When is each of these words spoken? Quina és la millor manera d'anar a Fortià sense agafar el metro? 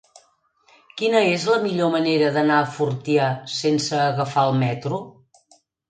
Quina 1.01 1.21
és 1.33 1.45
la 1.51 1.59
millor 1.67 1.93
manera 1.97 2.33
d'anar 2.39 2.57
a 2.63 2.73
Fortià 2.79 3.31
sense 3.61 4.05
agafar 4.11 4.51
el 4.51 4.63
metro? 4.67 5.07